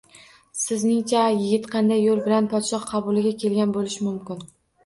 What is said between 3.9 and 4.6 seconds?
mumkin